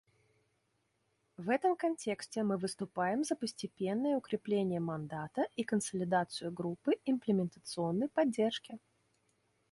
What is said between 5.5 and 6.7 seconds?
и консолидацию